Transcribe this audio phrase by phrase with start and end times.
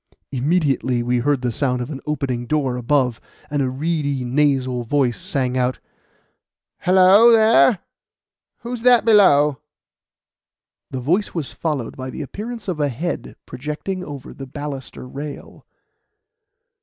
[0.31, 5.19] Immediately we heard the sound of an opening door above, and a reedy, nasal voice
[5.21, 5.77] sang out:
[6.79, 7.77] "Hello, there!
[8.61, 9.59] Who's that below?"
[10.89, 15.67] The voice was followed by the appearance of a head projecting over the baluster rail.